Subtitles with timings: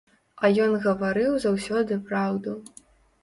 [0.43, 2.57] А ён гаварыў заўсёды праўду.